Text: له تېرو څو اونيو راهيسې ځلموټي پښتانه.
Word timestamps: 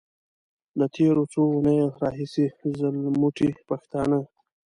له 0.77 0.85
تېرو 0.95 1.23
څو 1.33 1.41
اونيو 1.53 1.87
راهيسې 2.03 2.45
ځلموټي 2.77 3.49
پښتانه. 3.69 4.19